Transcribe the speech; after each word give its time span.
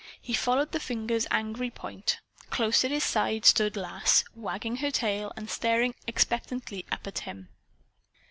He 0.19 0.33
followed 0.33 0.71
the 0.71 0.79
finger's 0.79 1.27
angry 1.29 1.69
point. 1.69 2.21
Close 2.49 2.83
at 2.83 2.89
his 2.89 3.03
side 3.03 3.45
stood 3.45 3.77
Lass, 3.77 4.23
wagging 4.33 4.77
her 4.77 4.89
tail 4.89 5.31
and 5.37 5.47
staring 5.47 5.93
expectantly 6.07 6.87
up 6.91 7.05
at 7.05 7.19
him. 7.19 7.49